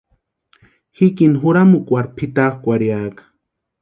[0.95, 3.23] Jikini juramukwarhu pʼitakwʼarhiaka.